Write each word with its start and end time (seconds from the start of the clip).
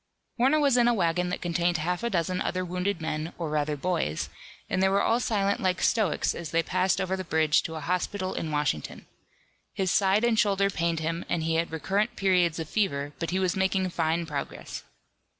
Warner 0.39 0.59
was 0.59 0.77
in 0.77 0.87
a 0.87 0.95
wagon 0.95 1.29
that 1.29 1.43
contained 1.43 1.77
half 1.77 2.01
a 2.01 2.09
dozen 2.09 2.41
other 2.41 2.65
wounded 2.65 3.01
men, 3.01 3.33
or 3.37 3.51
rather 3.51 3.77
boys, 3.77 4.29
and 4.67 4.81
they 4.81 4.89
were 4.89 5.03
all 5.03 5.19
silent 5.19 5.59
like 5.59 5.79
stoics 5.79 6.33
as 6.33 6.49
they 6.49 6.63
passed 6.63 6.99
over 6.99 7.15
the 7.15 7.23
bridge 7.23 7.61
to 7.61 7.75
a 7.75 7.81
hospital 7.81 8.33
in 8.33 8.49
Washington. 8.49 9.05
His 9.75 9.91
side 9.91 10.23
and 10.23 10.39
shoulder 10.39 10.71
pained 10.71 11.01
him, 11.01 11.23
and 11.29 11.43
he 11.43 11.53
had 11.53 11.71
recurrent 11.71 12.15
periods 12.15 12.57
of 12.57 12.67
fever, 12.67 13.11
but 13.19 13.29
he 13.29 13.37
was 13.37 13.55
making 13.55 13.87
fine 13.91 14.25
progress. 14.25 14.81